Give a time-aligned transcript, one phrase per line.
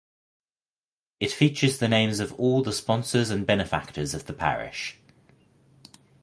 [1.19, 4.97] It features the names of all the sponsors and benefactors of the parish.